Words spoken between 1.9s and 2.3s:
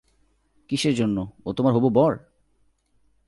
বর?